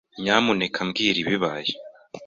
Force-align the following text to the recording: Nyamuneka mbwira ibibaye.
Nyamuneka 0.21 0.79
mbwira 0.87 1.17
ibibaye. 1.23 1.71